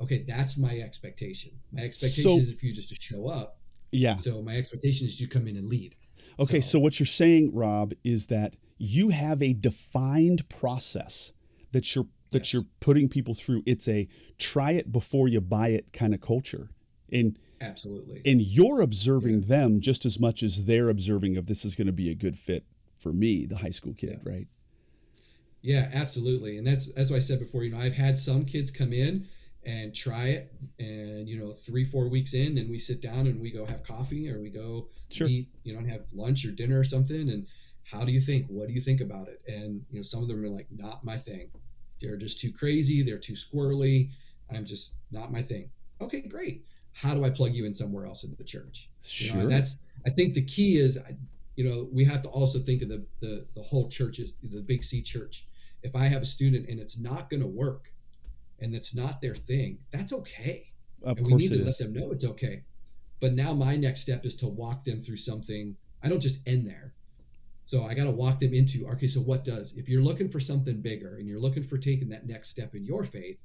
[0.00, 1.52] okay, that's my expectation.
[1.72, 3.58] My expectation So- is if you just to show up.
[3.92, 4.16] Yeah.
[4.16, 5.94] So my expectation is you come in and lead.
[6.38, 11.32] Okay, so, So- what you're saying, Rob, is that you have a defined process
[11.72, 12.52] that you're that Yes.
[12.52, 13.62] you're putting people through.
[13.64, 16.70] It's a try it before you buy it kind of culture.
[17.10, 18.22] And Absolutely.
[18.24, 21.92] and you're observing them just as much as they're observing if this is going to
[21.92, 22.64] be a good fit
[22.98, 24.46] for me, the high school kid, right?
[25.62, 26.58] Yeah, absolutely.
[26.58, 27.64] And that's that's what I said before.
[27.64, 29.26] You know, I've had some kids come in
[29.64, 33.40] and try it, and you know, three four weeks in, and we sit down and
[33.40, 35.26] we go have coffee or we go Sure.
[35.28, 37.30] eat, you know, and have lunch or dinner or something.
[37.30, 37.46] And
[37.84, 38.46] how do you think?
[38.48, 39.40] What do you think about it?
[39.48, 41.50] And you know, some of them are like, not my thing.
[42.00, 43.02] They're just too crazy.
[43.02, 44.10] They're too squirrely.
[44.54, 45.70] I'm just not my thing.
[46.00, 46.64] Okay, great.
[46.96, 48.88] How do I plug you in somewhere else in the church?
[49.18, 49.48] You know, Sure.
[49.48, 51.16] that's I think the key is, I-
[51.56, 54.60] you know, we have to also think of the the the whole church is the
[54.62, 55.46] Big C church
[55.82, 57.92] if I have a student and it's not going to work
[58.58, 60.72] and it's not their thing, that's okay.
[61.02, 61.80] Of and course we need to is.
[61.80, 62.64] let them know it's okay.
[63.20, 65.76] But now my next step is to walk them through something.
[66.02, 66.94] I don't just end there.
[67.64, 69.74] So I got to walk them into okay, so what does?
[69.76, 72.84] If you're looking for something bigger and you're looking for taking that next step in
[72.84, 73.38] your faith,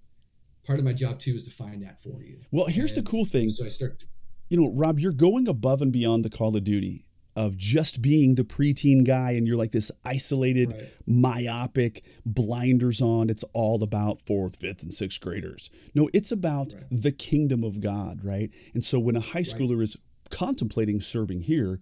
[0.65, 2.37] part of my job too is to find that for you.
[2.51, 3.49] Well, here's the cool thing.
[3.49, 4.05] So I start
[4.49, 7.05] you know, Rob, you're going above and beyond the call of duty
[7.37, 10.89] of just being the preteen guy and you're like this isolated, Right.
[11.07, 13.29] myopic, blinders on.
[13.29, 15.69] It's all about fourth, fifth, and sixth graders.
[15.95, 16.83] No, it's about Right.
[16.91, 18.49] the kingdom of God, right?
[18.73, 19.95] And so when a high schooler is
[20.29, 21.79] contemplating serving here,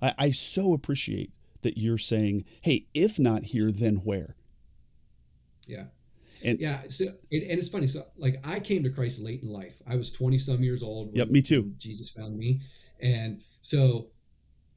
[0.00, 4.36] I, I so appreciate that you're saying, hey, if not here, then where?
[5.66, 5.88] Yeah.
[6.46, 7.86] And- yeah, so it, and it's funny.
[7.88, 9.74] So like I came to Christ late in life.
[9.86, 11.10] I was 20 some years old.
[11.14, 11.62] Yep, me too.
[11.62, 12.60] when Jesus found me.
[13.00, 14.08] And so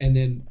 [0.00, 0.48] and then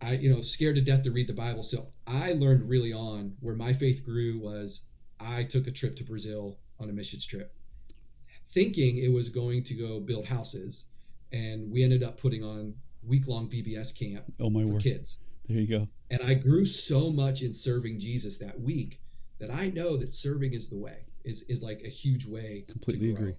[0.00, 1.62] I, you know, scared to death to read the Bible.
[1.62, 4.82] So I learned really on where my faith grew was
[5.20, 7.54] I took a trip to Brazil on a missions trip,
[8.52, 10.86] thinking it was going to go build houses.
[11.32, 14.82] And we ended up putting on week long VBS camp Oh, my for word.
[14.82, 15.18] kids.
[15.48, 15.88] There you go.
[16.10, 19.00] And I grew so much in serving Jesus that week
[19.42, 22.64] that I know that serving is the way, is is like a huge way.
[22.68, 23.34] to Completely grow, agree.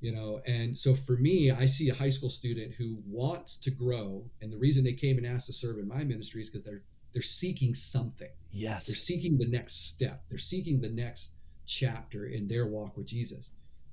[0.00, 3.70] You know, and so for me, I see a high school student who wants to
[3.70, 6.64] grow, and the reason they came and asked to serve in my ministry is because
[6.64, 8.32] they're they're seeking something.
[8.50, 8.88] Yes.
[8.88, 10.24] They're seeking the next step.
[10.28, 11.30] They're seeking the next
[11.66, 13.52] chapter in their walk with Jesus.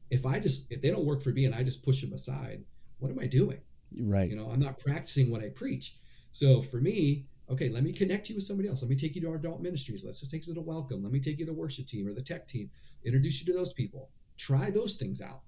[0.10, 2.64] If I just if they don't work for me and I just push them aside,
[2.98, 3.62] what am I doing?
[4.00, 4.30] Right.
[4.30, 5.98] You know, I'm not practicing what I preach.
[6.34, 8.82] So for me, okay, let me connect you with somebody else.
[8.82, 10.04] Let me take you to our adult ministries.
[10.06, 11.04] Let's just take you to welcome.
[11.04, 12.70] Let me take you to the worship team or the tech team.
[13.06, 14.10] Introduce you to those people.
[14.38, 15.42] Try those things out.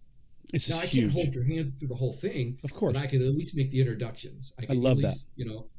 [0.52, 1.04] This Now I huge.
[1.06, 2.94] can't hold your hand through the whole thing, of course.
[2.94, 4.54] but I can at least make the introductions.
[4.62, 5.18] I, can love at that.
[5.36, 5.70] You know,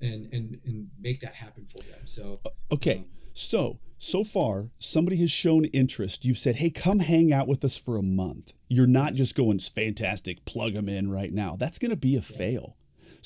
[0.00, 2.06] and and and make that happen for them.
[2.06, 2.40] So
[2.72, 6.24] Okay, um, so so far somebody has shown interest.
[6.24, 9.58] You've said, "Hey, come hang out with us for a month." You're not just going,
[9.58, 12.76] fantastic, plug them in right now." That's going to be a fail.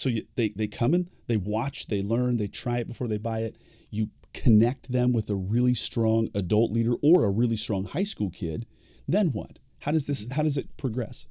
[0.01, 3.19] So you, they they come in, they watch, they learn, they try it before they
[3.19, 3.57] buy it.
[3.91, 8.31] You connect them with a really strong adult leader or a really strong high school
[8.31, 8.67] kid.
[9.07, 9.59] Then what?
[9.81, 10.27] How does this?
[10.33, 11.27] How does it progress?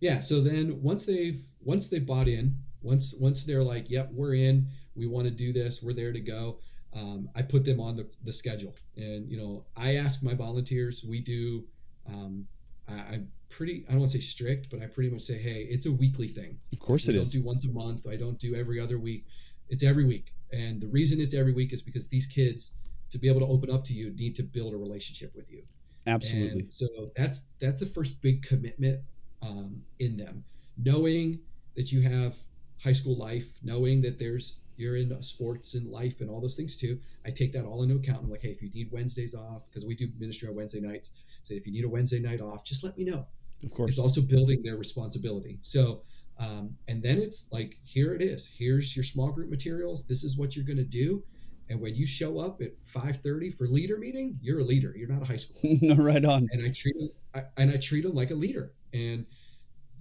[0.00, 4.34] yeah so then once they've once they've bought in once once they're like yep we're
[4.34, 6.58] in we want to do this we're there to go
[6.94, 11.04] um, i put them on the, the schedule and you know i ask my volunteers
[11.08, 11.64] we do
[12.08, 12.46] um,
[12.88, 15.86] I, pretty i don't want to say strict but i pretty much say hey it's
[15.86, 17.32] a weekly thing Of course we it don't is.
[17.32, 19.24] do once a month i don't do every other week
[19.68, 22.72] it's every week and the reason it's every week is because these kids
[23.10, 25.62] to be able to open up to you need to build a relationship with you
[26.06, 26.60] Absolutely.
[26.60, 29.00] and so that's that's the first big commitment
[29.42, 30.44] um, in them,
[30.76, 31.40] knowing
[31.76, 32.36] that you have
[32.82, 36.76] high school life, knowing that there's you're in sports and life and all those things
[36.76, 36.98] too.
[37.24, 38.20] I take that all into account.
[38.22, 41.10] I'm like, hey, if you need Wednesdays off, because we do ministry on Wednesday nights,
[41.46, 43.26] say if you need a Wednesday night off, just let me know.
[43.64, 43.90] Of course.
[43.90, 45.58] It's also building their responsibility.
[45.62, 46.02] So,
[46.38, 48.50] um, and then it's like, here it is.
[48.58, 50.06] Here's your small group materials.
[50.06, 51.22] This is what you're going to do.
[51.68, 54.92] And when you show up at 5:30 for leader meeting, you're a leader.
[54.96, 56.48] You're not a high school no, right on.
[56.52, 59.26] and I treat them I, and I treat them like a leader, and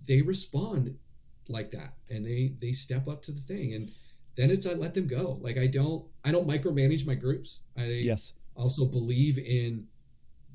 [0.08, 0.95] they respond
[1.47, 3.91] like that, and they they step up to the thing, and
[4.38, 5.39] then it's I let them go.
[5.41, 7.62] Like I don't I don't micromanage my groups.
[7.75, 8.34] I Yes.
[8.55, 9.88] also believe in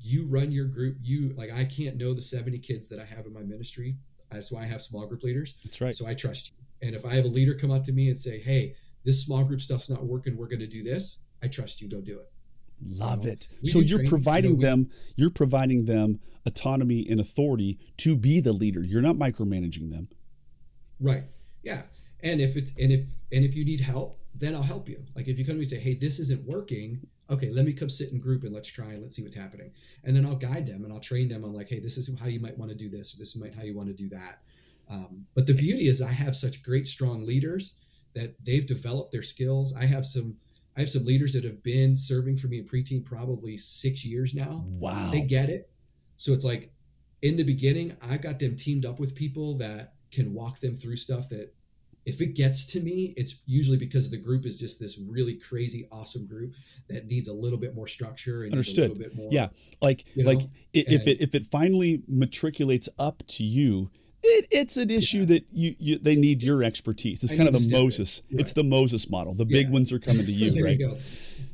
[0.01, 0.97] you run your group.
[1.01, 3.97] You like I can't know the seventy kids that I have in my ministry.
[4.31, 5.55] Uh, That's why I have small group leaders.
[5.63, 5.95] That's right.
[5.95, 6.87] So I trust you.
[6.87, 9.43] And if I have a leader come up to me and say, "Hey, this small
[9.43, 10.35] group stuff's not working.
[10.37, 11.89] We're going to do this," I trust you.
[11.89, 12.31] Go do it.
[12.83, 13.47] Love So, it.
[13.63, 18.15] So you're train- you know, providing we- them you're providing them autonomy and authority to
[18.15, 18.83] be the leader.
[18.83, 20.07] You're not micromanaging them.
[20.99, 21.25] Right.
[21.63, 21.83] Yeah.
[22.23, 25.03] And if it's and if and if you need help, then I'll help you.
[25.15, 27.73] Like if you come to me and say, "Hey, this isn't working," okay, let me
[27.73, 29.71] come sit in group and let's try and let's see what's happening.
[30.03, 32.27] And then I'll guide them and I'll train them on like, "Hey, this is how
[32.27, 34.41] you might want to do this, or this might how you want to do that."
[34.89, 37.75] Um, but the beauty is, I have such great, strong leaders
[38.13, 39.73] that they've developed their skills.
[39.73, 40.35] I have some,
[40.75, 44.33] I have some leaders that have been serving for me in preteen probably six years
[44.33, 45.09] now Wow.
[45.11, 45.69] they get it.
[46.17, 46.73] So it's like
[47.21, 50.97] in the beginning, I've got them teamed up with people that can walk them through
[50.97, 51.53] stuff that
[52.05, 55.87] if it gets to me, it's usually because the group is just this really crazy,
[55.91, 56.53] awesome group
[56.89, 58.85] that needs a little bit more structure and Understood.
[58.85, 59.29] a little bit more.
[59.31, 59.49] Yeah.
[59.81, 60.45] Like You like know?
[60.45, 63.91] i if And- it if it finally matriculates up to you,
[64.23, 67.23] it, it's an issue that you, you they need your expertise.
[67.23, 67.83] It's I kind of the to step in.
[67.83, 68.21] Moses.
[68.29, 69.33] It's the Moses model.
[69.33, 69.73] The big Yeah.
[69.73, 70.79] ones are coming to you, right?
[70.79, 70.97] you.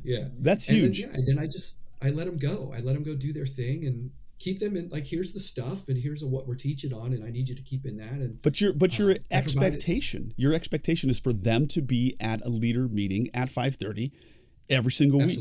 [0.04, 0.28] Yeah.
[0.40, 1.00] That's And then, huge.
[1.02, 2.74] yeah, and then I just I let them go.
[2.76, 5.88] I let them go do their thing and keep them in like here's the stuff
[5.88, 8.42] and here's what we're teaching on and I need you to keep in that and
[8.42, 12.50] But your but your Um, expectation, your expectation is for them to be at a
[12.50, 14.12] leader meeting at 5:30
[14.70, 15.40] every single week.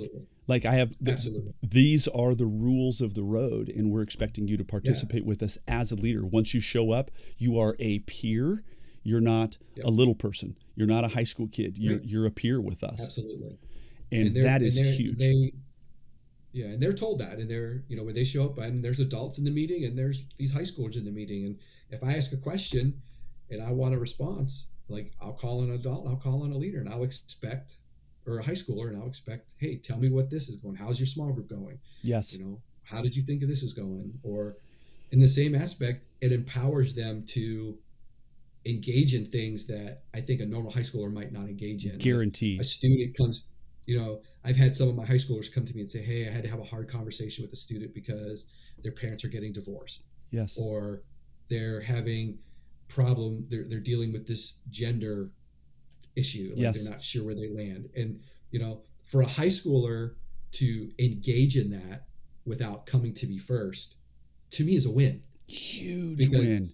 [0.48, 1.52] Like I have, th- Absolutely.
[1.60, 5.58] these are the rules of the road, and we're expecting you to participate with us
[5.66, 6.24] as a leader.
[6.24, 8.62] Once you show up, you are a peer.
[9.02, 9.86] You're not Yep.
[9.86, 10.56] a little person.
[10.76, 11.76] You're not a high school kid.
[11.78, 12.04] You're Right.
[12.04, 13.58] you're a peer with us, Absolutely.
[14.12, 15.18] and, they're- that is huge.
[15.18, 15.52] They,
[16.56, 18.98] yeah, and they're told that, and they're you know when they show up, and there's
[18.98, 21.58] adults in the meeting, and there's these high schoolers in the meeting, and
[21.90, 23.02] if I ask a question,
[23.50, 26.80] and I want a response, like I'll call an adult, I'll call on a leader,
[26.80, 27.76] and I'll expect,
[28.26, 30.76] or a high schooler, and I'll expect, hey, tell me what this is going.
[30.76, 31.78] How's your small group going?
[32.02, 34.18] yes, You know, how did you think of this is going?
[34.22, 34.56] Or
[35.12, 37.76] in the same aspect, it empowers them to
[38.64, 41.96] engage in things that I think a normal high schooler might not engage in.
[41.96, 42.60] If guaranteed.
[42.62, 43.50] a student comes
[43.86, 46.26] you know i've had some of my high schoolers come to me and say hey
[46.28, 48.46] i had to have a hard conversation with a student because
[48.82, 51.02] their parents are getting divorced Yes, or
[51.48, 52.38] they're having
[52.88, 55.30] problem they're, they're dealing with this gender
[56.16, 56.82] issue like Yes.
[56.82, 58.20] they're not sure where they land and
[58.50, 60.14] you know for a high schooler
[60.52, 62.06] to engage in that
[62.44, 63.94] without coming to me first
[64.50, 66.72] to me is a win huge because win.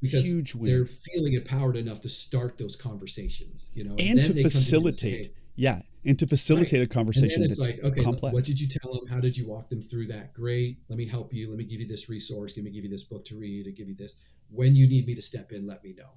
[0.00, 0.70] because Huge win.
[0.70, 4.42] they're feeling empowered enough to start those conversations you know and then to and say,
[4.42, 5.28] facilitate.
[5.56, 8.32] yeah, and to facilitate a And conversation that's like, okay, complex.
[8.32, 9.06] what did you tell them?
[9.06, 10.32] How did you walk them through that?
[10.32, 10.78] Great.
[10.88, 11.50] Let me help you.
[11.50, 12.56] Let me give you this resource.
[12.56, 13.66] Let me give you this book to read.
[13.66, 14.16] Or give you this.
[14.50, 16.10] When you need me to step in, let me know.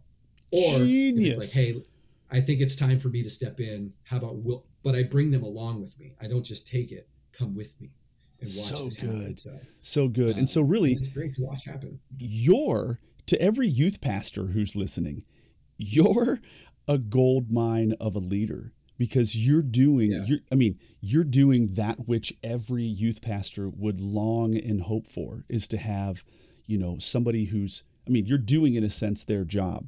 [0.52, 1.38] Or Genius.
[1.38, 1.84] it's like, hey,
[2.32, 3.92] I think it's time for me to step in.
[4.04, 4.66] How about will?
[4.82, 6.14] But I bring them along with me.
[6.22, 7.10] I don't just take it.
[7.34, 7.92] Come with me
[8.40, 9.40] and watch So this good.
[9.40, 12.00] So, so good, and um, so really, it's great to watch happen.
[12.18, 15.24] you're to every youth pastor who's listening,
[15.78, 16.40] you're
[16.88, 20.24] a gold mine of a leader because you're doing Yeah.
[20.28, 25.44] you're I mean, you're doing that which every youth pastor would long and hope for
[25.50, 26.24] is to have,
[26.68, 29.88] you know, somebody who's I mean, you're doing in a sense their job.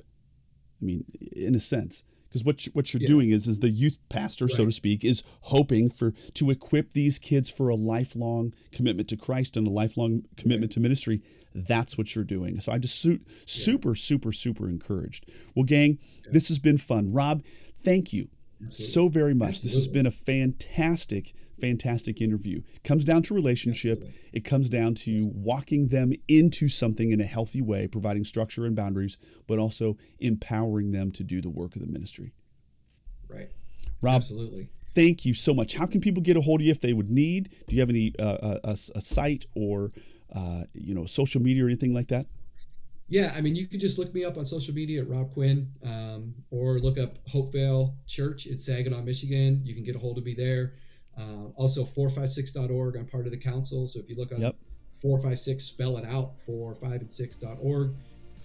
[0.81, 3.07] I mean, in a sense, because what you, what you're Yeah.
[3.15, 7.19] doing is is the youth pastor, so to speak, is hoping for to equip these
[7.19, 11.21] kids for a lifelong commitment to Christ and a lifelong commitment to ministry.
[11.53, 12.59] That's what you're doing.
[12.61, 15.29] So I just su- super, super, super encouraged.
[15.55, 15.99] Well, gang,
[16.31, 17.11] this has been fun.
[17.13, 17.43] Rob,
[17.83, 18.29] thank you
[18.69, 19.61] so very much.
[19.61, 22.61] This has been a fantastic, fantastic interview.
[22.75, 23.99] It Comes down to relationship.
[23.99, 24.29] Absolutely.
[24.33, 28.75] It comes down to walking them into something in a healthy way, providing structure and
[28.75, 32.33] boundaries, but also empowering them to do the work of the ministry.
[33.27, 33.49] Right.
[34.01, 34.69] Rob, Absolutely.
[34.93, 35.75] thank you so much.
[35.75, 37.49] How can people get a hold of you if they would need?
[37.67, 39.91] Do you have any uh, a, a site or
[40.33, 42.27] uh, you know social media or anything like that?
[43.13, 45.69] Yeah, I mean, you could just look me up on social media at Rob Quinn,
[45.85, 49.61] um, or look up Hopevale Church in Saginaw, Michigan.
[49.63, 50.73] You can get a hold of me there.
[51.15, 52.95] Uh, also, 456.org.
[52.95, 54.55] I'm part of the council, so if you look up Yep.
[54.99, 57.93] 456, spell it out, 4, 5, and 6.org.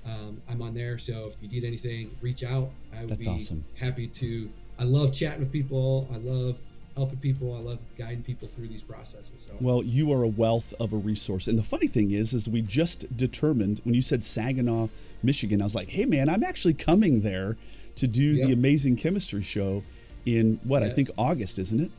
[0.05, 2.69] Um, I'm on there, so if you need anything, reach out.
[2.95, 3.65] I would That's be awesome.
[3.75, 4.51] happy to.
[4.79, 6.07] I love chatting with people.
[6.13, 6.59] I love
[6.99, 7.55] helping people.
[7.55, 9.47] I love guiding people through these processes.
[9.47, 11.47] So Well, you are a wealth of a resource.
[11.49, 14.89] And the funny thing is, is we just determined when you said Saginaw,
[15.23, 17.57] Michigan, I was like, hey man, I'm actually coming there
[17.97, 19.83] to do the amazing chemistry show
[20.27, 21.91] in what I think August, isn't it?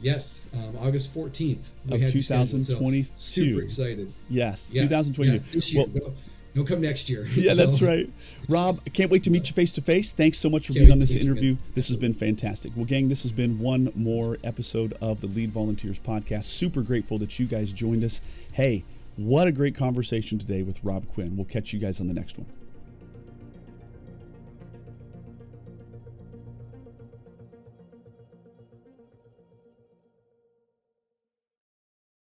[0.00, 1.58] yes, um, August 14th
[1.90, 3.08] Of had you scheduled, so 2022.
[3.16, 4.12] super excited.
[4.28, 5.48] Yes, Yes, 2022.
[5.58, 5.74] yes.
[5.74, 6.14] Well,
[6.54, 7.26] Don't come next year.
[7.34, 8.08] yeah, that's right.
[8.48, 10.12] Rob, I can't wait to meet you face to face.
[10.12, 11.56] Thanks so much for Can't being on this interview.
[11.74, 12.72] This has been fantastic.
[12.76, 16.44] Well, gang, this has been one more episode of the Lead Volunteers podcast.
[16.44, 18.20] Super grateful that you guys joined us.
[18.52, 18.84] Hey,
[19.16, 21.36] what a great conversation today with Rob Quinn.
[21.36, 22.46] We'll catch you guys on the next one.